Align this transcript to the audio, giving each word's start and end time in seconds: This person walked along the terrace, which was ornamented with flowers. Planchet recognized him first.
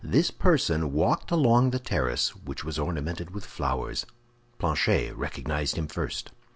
This 0.03 0.31
person 0.31 0.93
walked 0.93 1.29
along 1.29 1.69
the 1.69 1.77
terrace, 1.77 2.29
which 2.35 2.63
was 2.65 2.79
ornamented 2.79 3.35
with 3.35 3.45
flowers. 3.45 4.07
Planchet 4.57 5.15
recognized 5.15 5.75
him 5.75 5.85
first. 5.87 6.31